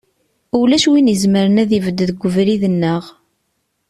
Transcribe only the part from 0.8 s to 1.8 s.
win izemren ad